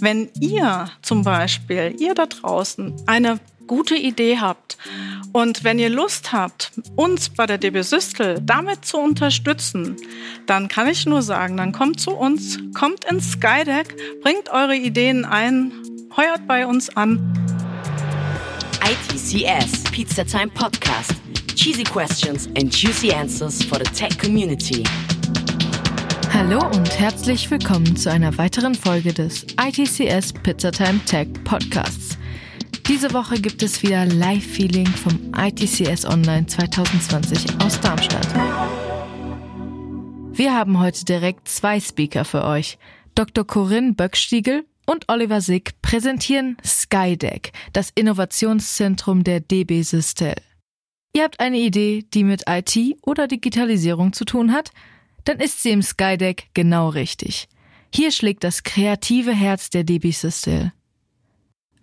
[0.00, 4.76] Wenn ihr zum Beispiel, ihr da draußen, eine gute Idee habt
[5.32, 9.96] und wenn ihr Lust habt, uns bei der DB Systel damit zu unterstützen,
[10.46, 15.24] dann kann ich nur sagen, dann kommt zu uns, kommt ins Skydeck, bringt eure Ideen
[15.24, 15.72] ein,
[16.16, 17.32] heuert bei uns an.
[18.82, 21.14] ITCS Pizza Time Podcast.
[21.54, 24.84] Cheesy questions and juicy answers for the tech community.
[26.36, 32.18] Hallo und herzlich willkommen zu einer weiteren Folge des ITCS Pizzatime Tech Podcasts.
[32.88, 38.26] Diese Woche gibt es wieder Live-Feeling vom ITCS Online 2020 aus Darmstadt.
[40.32, 42.78] Wir haben heute direkt zwei Speaker für euch.
[43.14, 43.46] Dr.
[43.46, 50.34] Corinne Böckstiegel und Oliver Sick präsentieren Skydeck, das Innovationszentrum der DB Systel.
[51.12, 54.72] Ihr habt eine Idee, die mit IT oder Digitalisierung zu tun hat?
[55.24, 57.48] Dann ist sie im Skydeck genau richtig.
[57.92, 60.72] Hier schlägt das kreative Herz der DB Systel.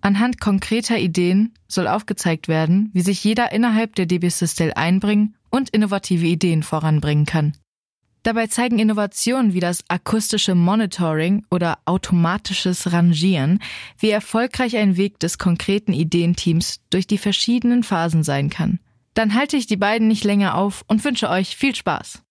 [0.02, 5.70] Anhand konkreter Ideen soll aufgezeigt werden, wie sich jeder innerhalb der DB Systel einbringen und
[5.70, 7.54] innovative Ideen voranbringen kann.
[8.24, 13.60] Dabei zeigen Innovationen wie das akustische Monitoring oder automatisches Rangieren,
[13.98, 18.80] wie erfolgreich ein Weg des konkreten Ideenteams durch die verschiedenen Phasen sein kann.
[19.16, 22.22] Dann halte ich die beiden nicht länger auf und wünsche euch viel Spaß.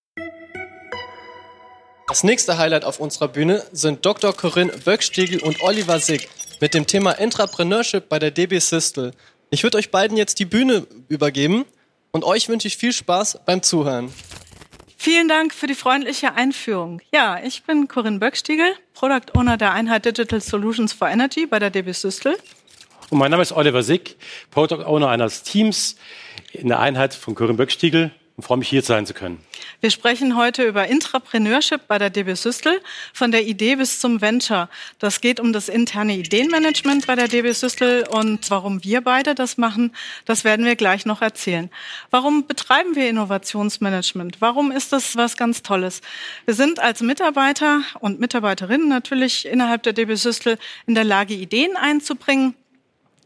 [2.11, 4.35] Das nächste Highlight auf unserer Bühne sind Dr.
[4.35, 6.27] Corinne Böckstiegel und Oliver Sick
[6.59, 9.13] mit dem Thema Entrepreneurship bei der DB Systel.
[9.49, 11.63] Ich würde euch beiden jetzt die Bühne übergeben
[12.11, 14.13] und euch wünsche ich viel Spaß beim Zuhören.
[14.97, 16.99] Vielen Dank für die freundliche Einführung.
[17.13, 21.69] Ja, ich bin Corinne Böckstiegel, Product Owner der Einheit Digital Solutions for Energy bei der
[21.69, 22.37] DB Systel.
[23.09, 24.17] Und mein Name ist Oliver Sick,
[24.49, 25.95] Product Owner eines Teams
[26.51, 29.39] in der Einheit von Corinne Böckstiegel und freue mich, hier sein zu können.
[29.81, 32.79] Wir sprechen heute über Intrapreneurship bei der DB Systel,
[33.13, 34.69] von der Idee bis zum Venture.
[34.99, 39.57] Das geht um das interne Ideenmanagement bei der DB Systel und warum wir beide das
[39.57, 39.93] machen,
[40.25, 41.69] das werden wir gleich noch erzählen.
[42.09, 44.37] Warum betreiben wir Innovationsmanagement?
[44.39, 46.01] Warum ist das was ganz Tolles?
[46.45, 51.75] Wir sind als Mitarbeiter und Mitarbeiterinnen natürlich innerhalb der DB Systel in der Lage, Ideen
[51.75, 52.55] einzubringen,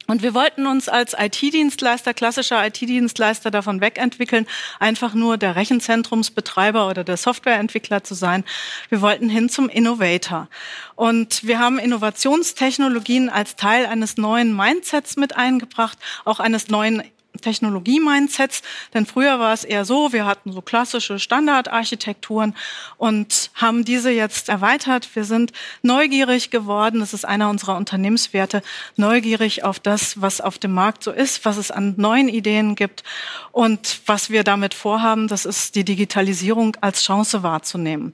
[0.07, 4.45] und wir wollten uns als IT-Dienstleister, klassischer IT-Dienstleister davon wegentwickeln,
[4.79, 8.43] einfach nur der Rechenzentrumsbetreiber oder der Softwareentwickler zu sein.
[8.89, 10.47] Wir wollten hin zum Innovator.
[10.95, 17.03] Und wir haben Innovationstechnologien als Teil eines neuen Mindsets mit eingebracht, auch eines neuen
[17.37, 18.61] Technologie-Mindsets.
[18.93, 22.55] Denn früher war es eher so, wir hatten so klassische Standardarchitekturen
[22.97, 25.15] und haben diese jetzt erweitert.
[25.15, 25.51] Wir sind
[25.81, 26.99] neugierig geworden.
[26.99, 28.61] Das ist einer unserer Unternehmenswerte.
[28.95, 33.03] Neugierig auf das, was auf dem Markt so ist, was es an neuen Ideen gibt
[33.51, 35.27] und was wir damit vorhaben.
[35.27, 38.13] Das ist die Digitalisierung als Chance wahrzunehmen.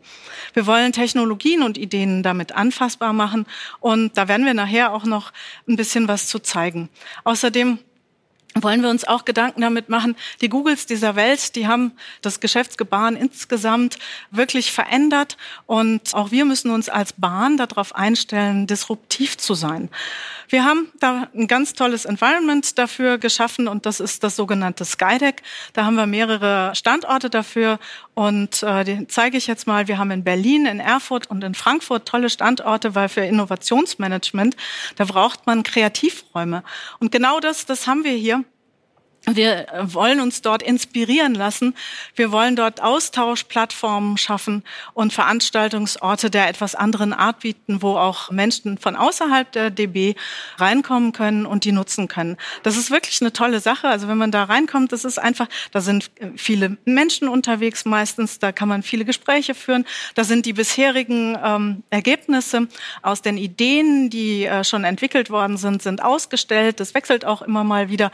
[0.54, 3.46] Wir wollen Technologien und Ideen damit anfassbar machen
[3.80, 5.32] und da werden wir nachher auch noch
[5.68, 6.90] ein bisschen was zu zeigen.
[7.24, 7.80] Außerdem
[8.56, 13.16] wollen wir uns auch Gedanken damit machen, die Googles dieser Welt, die haben das Geschäftsgebaren
[13.16, 13.98] insgesamt
[14.30, 19.90] wirklich verändert und auch wir müssen uns als Bahn darauf einstellen, disruptiv zu sein.
[20.50, 25.44] Wir haben da ein ganz tolles Environment dafür geschaffen und das ist das sogenannte Skydeck.
[25.72, 27.80] Da haben wir mehrere Standorte dafür
[28.16, 29.88] und äh, die zeige ich jetzt mal.
[29.88, 34.58] Wir haben in Berlin, in Erfurt und in Frankfurt tolle Standorte, weil für Innovationsmanagement,
[34.98, 36.64] da braucht man Kreativräume.
[37.00, 38.41] Und genau das, das haben wir hier.
[39.28, 41.76] Wir wollen uns dort inspirieren lassen.
[42.16, 44.64] Wir wollen dort Austauschplattformen schaffen
[44.96, 50.16] und Veranstaltungsorte der etwas anderen Art bieten, wo auch Menschen von außerhalb der DB
[50.58, 52.36] reinkommen können und die nutzen können.
[52.64, 53.88] Das ist wirklich eine tolle Sache.
[53.88, 58.52] Also wenn man da reinkommt, das ist einfach, da sind viele Menschen unterwegs meistens, da
[58.52, 59.86] kann man viele Gespräche führen.
[60.16, 62.68] Da sind die bisherigen ähm, Ergebnisse
[63.04, 66.80] aus den Ideen, die äh, schon entwickelt worden sind, sind ausgestellt.
[66.80, 68.12] Das wechselt auch immer mal wieder.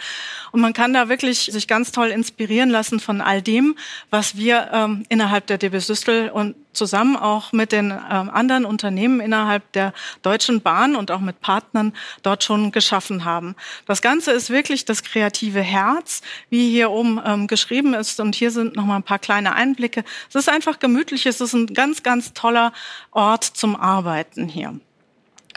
[0.51, 3.77] Und man kann da wirklich sich ganz toll inspirieren lassen von all dem,
[4.09, 9.19] was wir ähm, innerhalb der DB Systel und zusammen auch mit den ähm, anderen Unternehmen
[9.19, 13.55] innerhalb der Deutschen Bahn und auch mit Partnern dort schon geschaffen haben.
[13.85, 18.19] Das Ganze ist wirklich das kreative Herz, wie hier oben ähm, geschrieben ist.
[18.19, 20.03] Und hier sind noch mal ein paar kleine Einblicke.
[20.29, 21.25] Es ist einfach gemütlich.
[21.25, 22.73] Es ist ein ganz, ganz toller
[23.11, 24.79] Ort zum Arbeiten hier.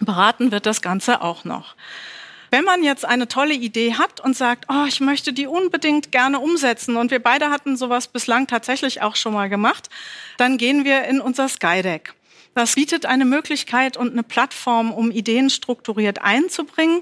[0.01, 1.75] Beraten wird das Ganze auch noch.
[2.51, 6.41] Wenn man jetzt eine tolle Idee hat und sagt, oh, ich möchte die unbedingt gerne
[6.41, 9.89] umsetzen und wir beide hatten sowas bislang tatsächlich auch schon mal gemacht,
[10.37, 12.15] dann gehen wir in unser Skydeck.
[12.55, 17.01] Das bietet eine Möglichkeit und eine Plattform, um Ideen strukturiert einzubringen.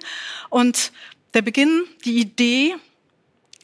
[0.51, 0.93] Und
[1.33, 2.77] der Beginn, die Idee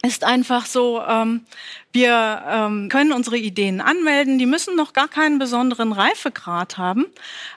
[0.05, 1.47] ist einfach so, ähm,
[1.95, 7.07] wir ähm, können unsere Ideen anmelden, die müssen noch gar keinen besonderen Reifegrad haben.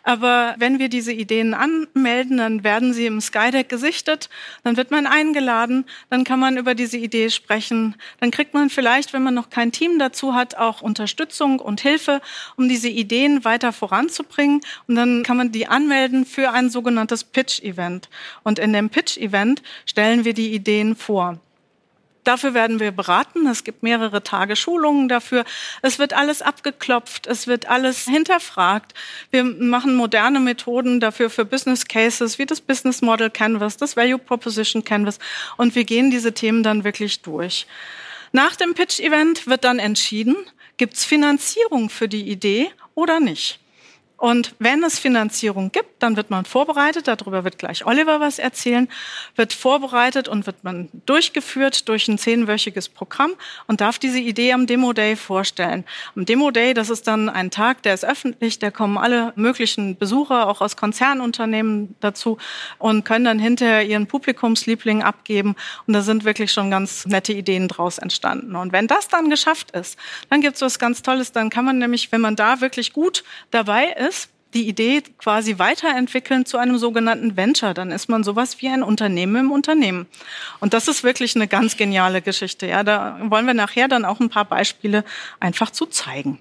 [0.04, 4.30] Aber wenn wir diese Ideen anmelden, dann werden sie im Skydeck gesichtet,
[4.64, 9.12] dann wird man eingeladen, dann kann man über diese Idee sprechen, dann kriegt man vielleicht,
[9.12, 12.22] wenn man noch kein Team dazu hat, auch Unterstützung und Hilfe,
[12.58, 14.62] um diese Ideen weiter voranzubringen.
[14.88, 18.08] Und dann kann man die anmelden für ein sogenanntes Pitch-Event.
[18.44, 21.40] Und in dem Pitch-Event stellen wir die Ideen vor.
[22.28, 23.48] Dafür werden wir beraten.
[23.48, 25.46] Es gibt mehrere Tage Schulungen dafür.
[25.82, 27.26] Es wird alles abgeklopft.
[27.26, 28.94] Es wird alles hinterfragt.
[29.32, 34.18] Wir machen moderne Methoden dafür für Business Cases wie das Business Model Canvas, das Value
[34.18, 35.20] Proposition Canvas.
[35.56, 37.66] Und wir gehen diese Themen dann wirklich durch.
[38.34, 40.36] Nach dem Pitch-Event wird dann entschieden,
[40.76, 43.62] gibt es Finanzierung für die Idee oder nicht.
[44.18, 48.90] Und wenn es Finanzierung gibt, dann wird man vorbereitet, darüber wird gleich Oliver was erzählen,
[49.36, 53.34] wird vorbereitet und wird man durchgeführt durch ein zehnwöchiges Programm
[53.68, 55.86] und darf diese Idee am Demo Day vorstellen.
[56.16, 59.98] Am Demo Day, das ist dann ein Tag, der ist öffentlich, da kommen alle möglichen
[59.98, 62.40] Besucher, auch aus Konzernunternehmen dazu
[62.80, 65.56] und können dann hinterher ihren Publikumsliebling abgeben.
[65.86, 68.56] Und da sind wirklich schon ganz nette Ideen draus entstanden.
[68.56, 69.96] Und wenn das dann geschafft ist,
[70.32, 73.24] dann gibt es was ganz Tolles, dann kann man nämlich, wenn man da wirklich gut
[73.52, 74.07] dabei ist, ist,
[74.54, 77.74] die Idee quasi weiterentwickeln zu einem sogenannten Venture.
[77.74, 80.08] Dann ist man sowas wie ein Unternehmen im Unternehmen.
[80.60, 82.68] Und das ist wirklich eine ganz geniale Geschichte.
[82.68, 85.04] Ja, da wollen wir nachher dann auch ein paar Beispiele
[85.40, 86.40] einfach zu zeigen.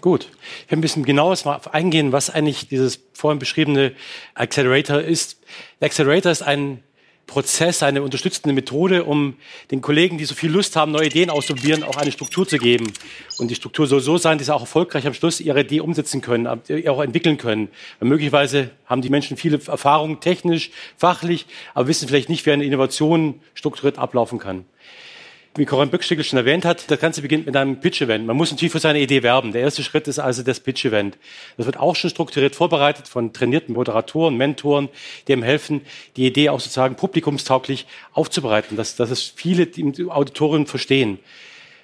[0.00, 0.28] Gut.
[0.64, 3.92] Ich will ein bisschen genaues mal eingehen, was eigentlich dieses vorhin beschriebene
[4.34, 5.38] Accelerator ist.
[5.80, 6.82] Der Accelerator ist ein
[7.26, 9.36] Prozess, eine unterstützende Methode, um
[9.70, 12.92] den Kollegen, die so viel Lust haben, neue Ideen auszuprobieren, auch eine Struktur zu geben.
[13.38, 16.20] Und die Struktur soll so sein, dass sie auch erfolgreich am Schluss ihre Idee umsetzen
[16.20, 17.68] können, auch entwickeln können.
[18.00, 22.64] Weil möglicherweise haben die Menschen viele Erfahrungen, technisch, fachlich, aber wissen vielleicht nicht, wie eine
[22.64, 24.64] Innovation strukturiert ablaufen kann
[25.54, 28.26] wie Corinne Böckstickel schon erwähnt hat, das Ganze beginnt mit einem Pitch-Event.
[28.26, 29.52] Man muss natürlich für seine Idee werben.
[29.52, 31.18] Der erste Schritt ist also das Pitch-Event.
[31.58, 34.88] Das wird auch schon strukturiert vorbereitet von trainierten Moderatoren, Mentoren,
[35.28, 35.82] die ihm helfen,
[36.16, 41.18] die Idee auch sozusagen publikumstauglich aufzubereiten, dass, dass es viele im Auditorium verstehen.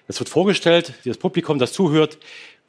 [0.07, 2.17] Das wird vorgestellt, das Publikum, das zuhört,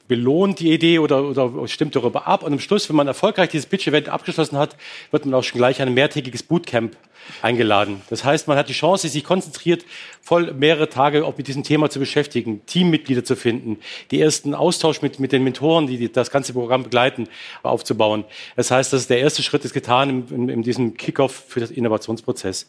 [0.09, 2.43] belohnt die Idee oder, oder stimmt darüber ab.
[2.43, 4.75] Und am Schluss, wenn man erfolgreich dieses Pitch-Event abgeschlossen hat,
[5.11, 6.97] wird man auch schon gleich ein mehrtägiges Bootcamp
[7.43, 8.01] eingeladen.
[8.09, 9.85] Das heißt, man hat die Chance, sich konzentriert
[10.19, 13.77] voll mehrere Tage auch mit diesem Thema zu beschäftigen, Teammitglieder zu finden,
[14.09, 17.29] die ersten Austausch mit, mit den Mentoren, die das ganze Programm begleiten,
[17.61, 18.25] aufzubauen.
[18.55, 21.59] Das heißt, das ist der erste Schritt ist getan in, in, in diesem Kickoff für
[21.59, 22.67] das Innovationsprozess.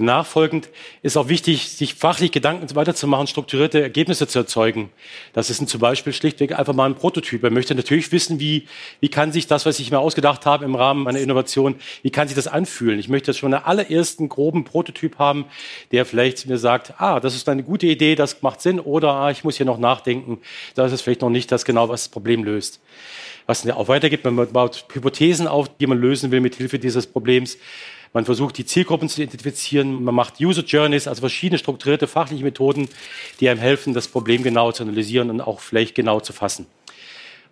[0.00, 0.68] Nachfolgend
[1.02, 4.90] ist auch wichtig, sich fachlich Gedanken weiterzumachen, strukturierte Ergebnisse zu erzeugen.
[5.32, 7.42] Das ist zum Beispiel schlichtweg einfach mal ein Prototyp.
[7.44, 8.66] Er möchte natürlich wissen, wie,
[9.00, 12.28] wie kann sich das, was ich mir ausgedacht habe im Rahmen einer Innovation, wie kann
[12.28, 12.98] sich das anfühlen?
[12.98, 15.46] Ich möchte schon einen allerersten groben Prototyp haben,
[15.92, 19.30] der vielleicht mir sagt, ah, das ist eine gute Idee, das macht Sinn, oder ah,
[19.30, 20.38] ich muss hier noch nachdenken,
[20.74, 22.80] das ist vielleicht noch nicht das genau, was das Problem löst
[23.46, 24.24] was es auch weitergibt.
[24.24, 27.58] Man baut Hypothesen auf, die man lösen will mit Hilfe dieses Problems.
[28.16, 30.02] Man versucht, die Zielgruppen zu identifizieren.
[30.02, 32.88] Man macht User Journeys, also verschiedene strukturierte fachliche Methoden,
[33.40, 36.64] die einem helfen, das Problem genau zu analysieren und auch vielleicht genau zu fassen.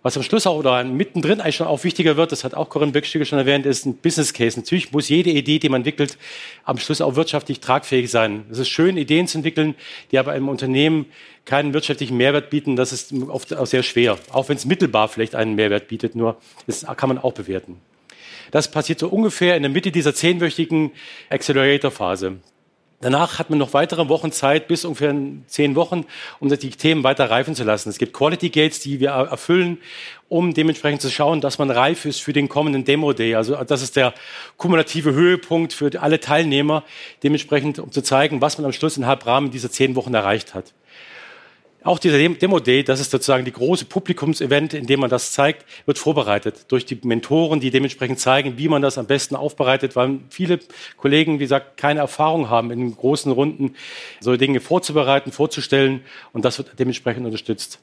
[0.01, 2.93] Was am Schluss auch oder mittendrin eigentlich schon auch wichtiger wird, das hat auch Corinne
[2.93, 4.59] Böckstiger schon erwähnt, ist ein Business Case.
[4.59, 6.17] Natürlich muss jede Idee, die man entwickelt,
[6.63, 8.45] am Schluss auch wirtschaftlich tragfähig sein.
[8.49, 9.75] Es ist schön, Ideen zu entwickeln,
[10.09, 11.05] die aber im Unternehmen
[11.45, 12.75] keinen wirtschaftlichen Mehrwert bieten.
[12.75, 14.17] Das ist oft auch sehr schwer.
[14.31, 17.79] Auch wenn es mittelbar vielleicht einen Mehrwert bietet, nur das kann man auch bewerten.
[18.51, 20.91] Das passiert so ungefähr in der Mitte dieser zehnwöchigen
[21.29, 22.37] Accelerator-Phase.
[23.01, 25.13] Danach hat man noch weitere Wochen Zeit, bis ungefähr
[25.47, 26.05] zehn Wochen,
[26.39, 27.89] um die Themen weiter reifen zu lassen.
[27.89, 29.79] Es gibt Quality Gates, die wir erfüllen,
[30.29, 33.35] um dementsprechend zu schauen, dass man reif ist für den kommenden Demo Day.
[33.35, 34.13] Also das ist der
[34.57, 36.83] kumulative Höhepunkt für alle Teilnehmer,
[37.21, 40.73] dementsprechend, um zu zeigen, was man am Schluss innerhalb Rahmen dieser zehn Wochen erreicht hat.
[41.85, 45.67] Auch dieser Demo Day, das ist sozusagen die große Publikumsevent, in dem man das zeigt,
[45.85, 50.17] wird vorbereitet durch die Mentoren, die dementsprechend zeigen, wie man das am besten aufbereitet, weil
[50.31, 50.57] viele
[50.97, 53.75] Kollegen, wie gesagt, keine Erfahrung haben, in großen Runden
[54.19, 56.01] so Dinge vorzubereiten, vorzustellen
[56.33, 57.77] und das wird dementsprechend unterstützt.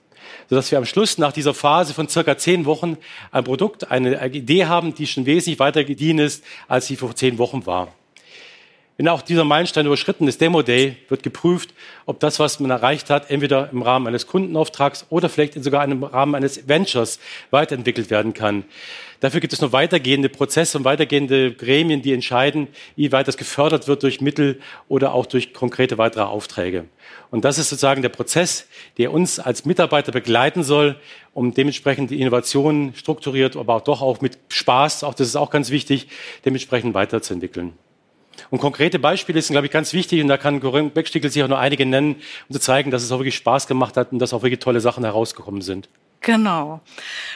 [0.51, 2.99] Sodass wir am Schluss nach dieser Phase von circa zehn Wochen
[3.31, 7.39] ein Produkt, eine Idee haben, die schon wesentlich weiter gediehen ist, als sie vor zehn
[7.39, 7.95] Wochen war.
[9.03, 11.75] Wenn auch dieser Meilenstein überschritten ist, Demo Day, wird geprüft,
[12.07, 16.05] ob das, was man erreicht hat, entweder im Rahmen eines Kundenauftrags oder vielleicht sogar im
[16.05, 17.19] Rahmen eines Ventures
[17.51, 18.63] weiterentwickelt werden kann.
[19.19, 23.89] Dafür gibt es noch weitergehende Prozesse und weitergehende Gremien, die entscheiden, wie weit das gefördert
[23.89, 26.85] wird durch Mittel oder auch durch konkrete weitere Aufträge.
[27.33, 28.69] Und das ist sozusagen der Prozess,
[28.99, 30.95] der uns als Mitarbeiter begleiten soll,
[31.35, 35.51] um dementsprechend die Innovationen strukturiert, aber auch doch auch mit Spaß, auch das ist auch
[35.51, 36.07] ganz wichtig,
[36.45, 37.73] dementsprechend weiterzuentwickeln.
[38.51, 40.21] Und konkrete Beispiele sind, glaube ich, ganz wichtig.
[40.23, 42.17] Und da kann Corinne Beckstiegel sich auch noch einige nennen,
[42.49, 44.81] um zu zeigen, dass es auch wirklich Spaß gemacht hat und dass auch wirklich tolle
[44.81, 45.89] Sachen herausgekommen sind.
[46.23, 46.81] Genau.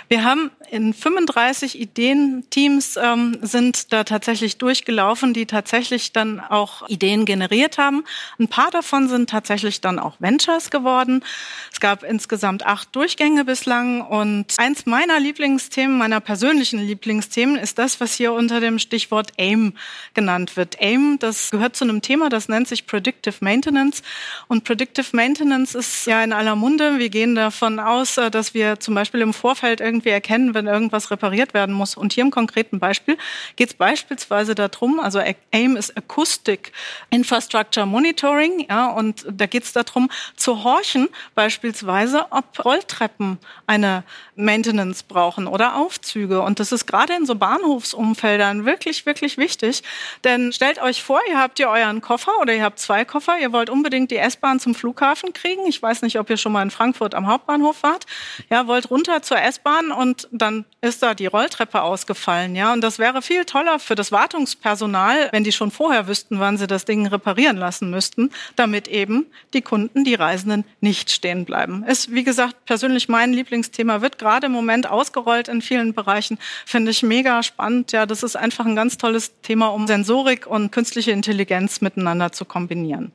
[0.09, 7.25] Wir haben in 35 Ideenteams ähm, sind da tatsächlich durchgelaufen, die tatsächlich dann auch Ideen
[7.25, 8.05] generiert haben.
[8.38, 11.25] Ein paar davon sind tatsächlich dann auch Ventures geworden.
[11.73, 18.00] Es gab insgesamt acht Durchgänge bislang und eins meiner Lieblingsthemen, meiner persönlichen Lieblingsthemen ist das,
[18.00, 19.75] was hier unter dem Stichwort AIM
[20.14, 20.81] genannt wird.
[20.81, 24.02] AIM, das gehört zu einem Thema, das nennt sich Predictive Maintenance
[24.47, 26.99] und Predictive Maintenance ist ja in aller Munde.
[26.99, 31.11] Wir gehen davon aus, äh, dass wir zum Beispiel im Vorfeld irgendwie erkennen, wenn irgendwas
[31.11, 31.97] repariert werden muss.
[31.97, 33.16] Und hier im konkreten Beispiel
[33.56, 35.21] geht es beispielsweise darum, also
[35.52, 36.73] AIM ist Acoustic
[37.11, 44.04] Infrastructure Monitoring, ja, und da geht es darum, zu horchen beispielsweise, ob Rolltreppen eine
[44.37, 46.42] Maintenance brauchen oder Aufzüge.
[46.42, 49.83] Und das ist gerade in so Bahnhofsumfeldern wirklich, wirklich wichtig.
[50.25, 53.52] Denn stellt euch vor, ihr habt hier euren Koffer oder ihr habt zwei Koffer, ihr
[53.52, 55.66] wollt unbedingt die S-Bahn zum Flughafen kriegen.
[55.66, 58.06] Ich weiß nicht, ob ihr schon mal in Frankfurt am Hauptbahnhof wart.
[58.50, 62.73] Ja, wollt runter zur S-Bahn und dann ist da die Rolltreppe ausgefallen, ja.
[62.73, 66.66] Und das wäre viel toller für das Wartungspersonal, wenn die schon vorher wüssten, wann sie
[66.66, 71.85] das Ding reparieren lassen müssten, damit eben die Kunden, die Reisenden nicht stehen bleiben.
[71.85, 76.38] Ist, wie gesagt, persönlich mein Lieblingsthema, wird gerade im Moment ausgerollt in vielen Bereichen.
[76.64, 77.92] Finde ich mega spannend.
[77.92, 82.44] Ja, das ist einfach ein ganz tolles Thema, um Sensorik und künstliche Intelligenz miteinander zu
[82.44, 83.12] kombinieren.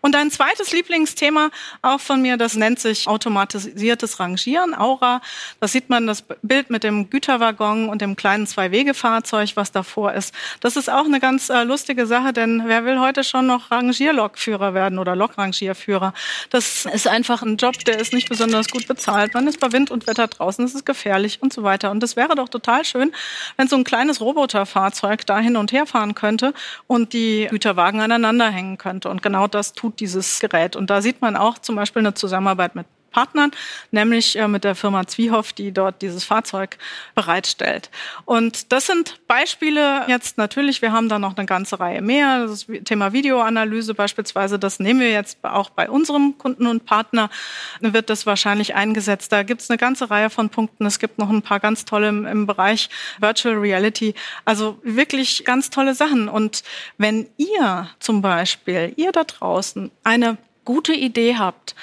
[0.00, 5.20] Und ein zweites Lieblingsthema auch von mir, das nennt sich automatisiertes Rangieren, Aura.
[5.60, 10.34] Da sieht man das Bild mit dem Güterwaggon und dem kleinen Zwei-Wege-Fahrzeug, was davor ist.
[10.60, 14.74] Das ist auch eine ganz äh, lustige Sache, denn wer will heute schon noch Rangierlokführer
[14.74, 16.12] werden oder Lokrangierführer?
[16.50, 19.34] Das ist einfach ein Job, der ist nicht besonders gut bezahlt.
[19.34, 21.90] Man ist bei Wind und Wetter draußen, es ist gefährlich und so weiter.
[21.90, 23.12] Und das wäre doch total schön,
[23.56, 26.52] wenn so ein kleines Roboterfahrzeug da hin und her fahren könnte
[26.86, 29.08] und die Güterwagen aneinander hängen könnte.
[29.08, 30.76] Und genau das tut dieses Gerät.
[30.76, 33.52] Und da sieht man auch zum Beispiel eine Zusammenarbeit mit Partnern,
[33.90, 36.78] nämlich äh, mit der Firma Zwiehoff, die dort dieses Fahrzeug
[37.14, 37.90] bereitstellt.
[38.24, 42.46] Und das sind Beispiele jetzt natürlich, wir haben da noch eine ganze Reihe mehr.
[42.46, 47.30] Das Thema Videoanalyse beispielsweise, das nehmen wir jetzt auch bei unserem Kunden und Partner,
[47.80, 49.32] wird das wahrscheinlich eingesetzt.
[49.32, 50.86] Da gibt es eine ganze Reihe von Punkten.
[50.86, 52.88] Es gibt noch ein paar ganz tolle im, im Bereich
[53.18, 54.14] Virtual Reality.
[54.44, 56.28] Also wirklich ganz tolle Sachen.
[56.28, 56.62] Und
[56.98, 61.74] wenn ihr zum Beispiel, ihr da draußen, eine gute Idee habt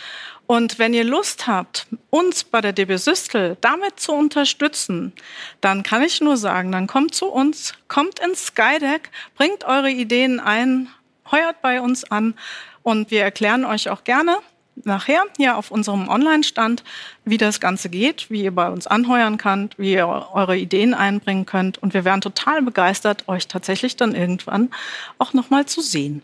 [0.50, 5.14] und wenn ihr Lust habt, uns bei der DB Systel damit zu unterstützen,
[5.62, 10.40] dann kann ich nur sagen, dann kommt zu uns, kommt ins Skydeck, bringt eure Ideen
[10.40, 10.88] ein,
[11.32, 12.34] heuert bei uns an
[12.82, 14.38] und wir erklären euch auch gerne
[14.76, 16.84] nachher hier auf unserem Online-Stand,
[17.26, 21.46] wie das Ganze geht, wie ihr bei uns anheuern könnt, wie ihr eure Ideen einbringen
[21.46, 21.78] könnt.
[21.78, 24.72] Und wir wären total begeistert, euch tatsächlich dann irgendwann
[25.20, 26.24] auch nochmal zu sehen.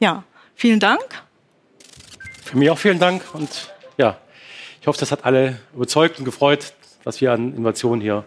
[0.00, 0.22] Ja,
[0.54, 1.25] vielen Dank
[2.46, 4.18] für mich auch vielen Dank und ja,
[4.80, 6.72] ich hoffe, das hat alle überzeugt und gefreut,
[7.04, 8.24] was wir an Innovationen hier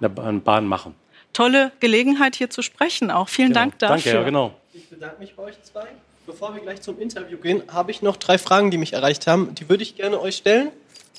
[0.00, 0.94] in der Bahn machen.
[1.32, 3.28] Tolle Gelegenheit hier zu sprechen auch.
[3.28, 3.60] Vielen genau.
[3.60, 3.96] Dank dafür.
[3.96, 4.54] Danke, ja, genau.
[4.72, 5.86] Ich bedanke mich bei euch zwei.
[6.26, 9.54] Bevor wir gleich zum Interview gehen, habe ich noch drei Fragen, die mich erreicht haben.
[9.54, 10.70] Die würde ich gerne euch stellen.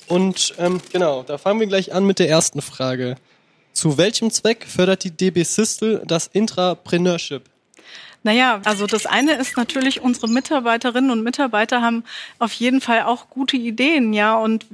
[0.06, 3.16] Und ähm, genau, da fangen wir gleich an mit der ersten Frage.
[3.72, 7.42] Zu welchem Zweck fördert die DB Systel das Intrapreneurship?
[8.24, 12.02] Naja, also das eine ist natürlich, unsere Mitarbeiterinnen und Mitarbeiter haben
[12.40, 14.36] auf jeden Fall auch gute Ideen, ja.
[14.36, 14.66] Und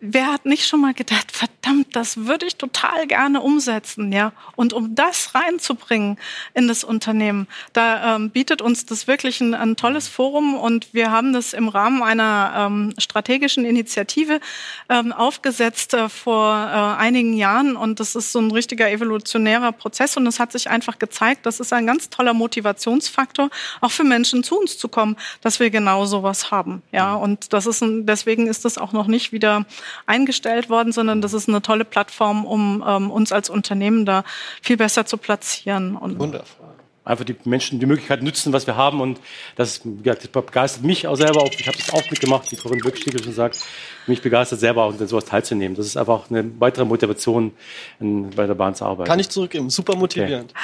[0.00, 4.32] wer hat nicht schon mal gedacht, verdammt, das würde ich total gerne umsetzen, ja.
[4.56, 6.18] Und um das reinzubringen
[6.52, 11.12] in das Unternehmen, da ähm, bietet uns das wirklich ein, ein, tolles Forum und wir
[11.12, 14.40] haben das im Rahmen einer ähm, strategischen Initiative
[14.88, 20.16] ähm, aufgesetzt äh, vor äh, einigen Jahren und das ist so ein richtiger evolutionärer Prozess
[20.16, 24.04] und es hat sich einfach gezeigt, das ist ein ganz toller Motivator Motivationsfaktor, auch für
[24.04, 26.82] Menschen zu uns zu kommen, dass wir genau sowas haben.
[26.92, 29.66] Ja, und das ist ein, deswegen ist das auch noch nicht wieder
[30.06, 34.24] eingestellt worden, sondern das ist eine tolle Plattform, um ähm, uns als Unternehmen da
[34.62, 35.96] viel besser zu platzieren.
[35.96, 39.00] Und Wundervoll einfach die Menschen die Möglichkeit nutzen, was wir haben.
[39.00, 39.20] Und
[39.56, 41.44] das, das begeistert mich auch selber.
[41.52, 43.60] Ich habe es auch mitgemacht, wie Corinne Böckstiegel schon sagt.
[44.06, 45.76] Mich begeistert selber, an sowas teilzunehmen.
[45.76, 47.52] Das ist einfach eine weitere Motivation,
[48.00, 49.08] in, bei der Bahn zu arbeiten.
[49.08, 49.70] Kann ich zurückgeben.
[49.70, 50.50] Super motivierend.
[50.50, 50.60] Okay.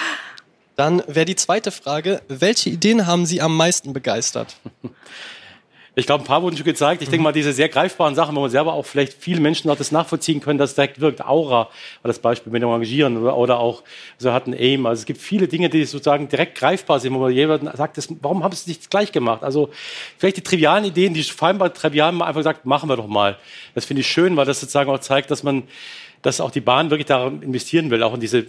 [0.81, 4.57] Dann wäre die zweite Frage, welche Ideen haben Sie am meisten begeistert?
[5.97, 7.03] Ich glaube, ein paar wurden schon gezeigt.
[7.03, 9.77] Ich denke mal, diese sehr greifbaren Sachen, wo man selber auch vielleicht viele Menschen auch
[9.77, 11.21] das nachvollziehen können, dass es direkt wirkt.
[11.21, 11.69] Aura war
[12.05, 13.83] das Beispiel mit dem Engagieren oder, oder auch,
[14.17, 14.87] so hat ein Aim.
[14.87, 18.09] Also es gibt viele Dinge, die sozusagen direkt greifbar sind, wo man jemand sagt, das,
[18.23, 19.43] warum haben sie es nicht gleich gemacht?
[19.43, 19.71] Also
[20.17, 23.37] vielleicht die trivialen Ideen, die scheinbar trivial einfach gesagt, machen wir doch mal.
[23.75, 25.65] Das finde ich schön, weil das sozusagen auch zeigt, dass man
[26.23, 28.47] dass auch die Bahn wirklich daran investieren will, auch in diese,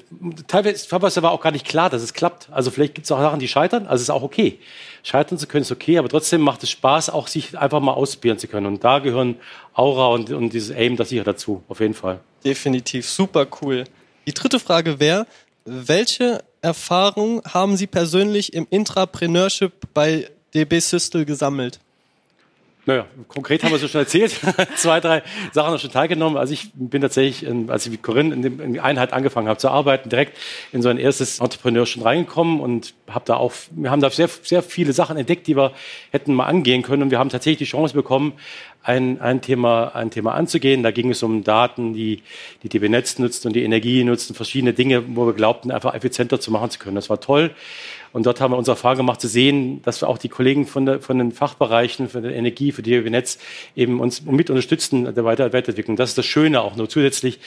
[0.48, 2.50] teilweise, teilweise war auch gar nicht klar, dass es klappt.
[2.52, 4.60] Also vielleicht gibt es auch Sachen, die scheitern, also ist auch okay.
[5.04, 8.38] Scheitern zu können ist okay, aber trotzdem macht es Spaß, auch sich einfach mal ausprobieren
[8.38, 8.66] zu können.
[8.66, 9.38] Und da gehören
[9.74, 12.20] Aura und, und dieses Aim da sicher dazu, auf jeden Fall.
[12.44, 13.86] Definitiv, super cool.
[14.28, 15.26] Die dritte Frage wäre,
[15.66, 21.80] welche Erfahrung haben Sie persönlich im Intrapreneurship bei DB Systel gesammelt?
[22.86, 24.36] Naja, konkret haben wir es schon erzählt.
[24.76, 25.22] Zwei, drei
[25.52, 26.38] Sachen haben schon teilgenommen.
[26.38, 29.70] Also ich bin tatsächlich, als ich mit Corinne in, in die Einheit angefangen habe zu
[29.70, 30.36] arbeiten, direkt
[30.72, 34.30] in so ein erstes Entrepreneur schon reingekommen und habe da auch, wir haben da sehr,
[34.42, 35.74] sehr viele Sachen entdeckt, die wir
[36.12, 37.04] hätten mal angehen können.
[37.04, 38.34] Und wir haben tatsächlich die Chance bekommen,
[38.84, 40.84] ein, ein, Thema, ein Thema anzugehen.
[40.84, 42.24] Da ging es um Daten, die
[42.64, 45.94] die DB Netz nutzt und die Energie nutzt und verschiedene Dinge, wo wir glaubten, einfach
[45.94, 46.96] effizienter zu machen zu können.
[46.96, 47.52] Das war toll.
[48.14, 50.86] Und dort haben wir unsere Erfahrung gemacht zu sehen, dass wir auch die Kollegen von,
[50.86, 53.38] der, von den Fachbereichen, von der Energie, für die Netz
[53.76, 55.96] eben uns mit unterstützen der Weiterentwicklung.
[55.96, 57.40] Das ist das Schöne auch nur zusätzlich,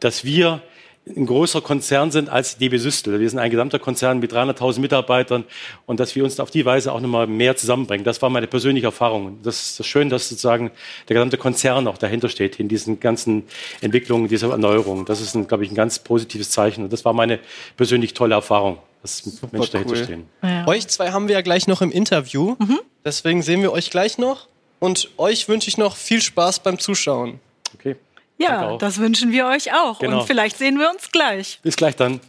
[0.00, 0.62] dass wir
[1.06, 3.20] ein größerer Konzern sind als DB Systel.
[3.20, 5.44] Wir sind ein gesamter Konzern mit 300.000 Mitarbeitern
[5.84, 8.04] und dass wir uns auf die Weise auch nochmal mehr zusammenbringen.
[8.04, 9.38] Das war meine persönliche Erfahrung.
[9.42, 10.70] Das ist das schön, dass sozusagen
[11.08, 13.44] der gesamte Konzern auch dahinter steht, in diesen ganzen
[13.82, 15.04] Entwicklungen, dieser Erneuerung.
[15.04, 16.84] Das ist, ein, glaube ich, ein ganz positives Zeichen.
[16.84, 17.38] Und das war meine
[17.76, 20.04] persönlich tolle Erfahrung dass Super Menschen dahinter cool.
[20.04, 20.26] stehen.
[20.42, 20.66] Ja.
[20.66, 22.56] Euch zwei haben wir ja gleich noch im Interview.
[22.58, 22.80] Mhm.
[23.04, 24.48] Deswegen sehen wir euch gleich noch.
[24.78, 27.38] Und euch wünsche ich noch viel Spaß beim Zuschauen.
[27.74, 27.96] Okay.
[28.38, 29.98] Ja, das wünschen wir euch auch.
[29.98, 30.20] Genau.
[30.20, 31.60] Und vielleicht sehen wir uns gleich.
[31.62, 32.20] Bis gleich dann.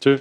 [0.00, 0.18] Tschö.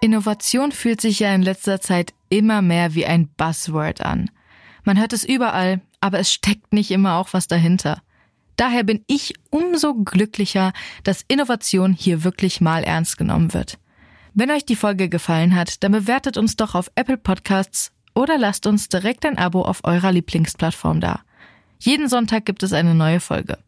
[0.00, 4.30] Innovation fühlt sich ja in letzter Zeit immer mehr wie ein Buzzword an.
[4.84, 8.02] Man hört es überall, aber es steckt nicht immer auch was dahinter.
[8.56, 10.72] Daher bin ich umso glücklicher,
[11.04, 13.78] dass Innovation hier wirklich mal ernst genommen wird.
[14.34, 18.66] Wenn euch die Folge gefallen hat, dann bewertet uns doch auf Apple Podcasts oder lasst
[18.66, 21.20] uns direkt ein Abo auf eurer Lieblingsplattform da.
[21.80, 23.58] Jeden Sonntag gibt es eine neue Folge.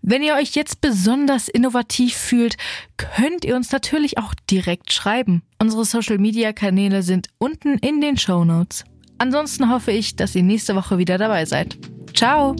[0.00, 2.56] Wenn ihr euch jetzt besonders innovativ fühlt,
[2.96, 5.42] könnt ihr uns natürlich auch direkt schreiben.
[5.58, 8.84] Unsere Social Media Kanäle sind unten in den Show Notes.
[9.18, 11.76] Ansonsten hoffe ich, dass ihr nächste Woche wieder dabei seid.
[12.14, 12.54] Ciao!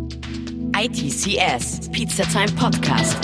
[0.77, 3.17] ITCS, Pizza Time Podcast.